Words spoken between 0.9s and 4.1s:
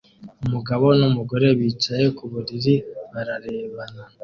numugore bicaye ku buriri bararebana